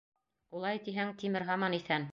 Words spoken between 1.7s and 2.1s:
иҫән.